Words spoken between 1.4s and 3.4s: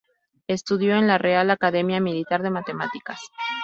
Academia Militar de Matemáticas.